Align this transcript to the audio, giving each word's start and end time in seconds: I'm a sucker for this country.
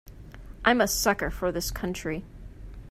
I'm 0.65 0.81
a 0.81 0.87
sucker 0.87 1.29
for 1.29 1.51
this 1.51 1.69
country. 1.69 2.25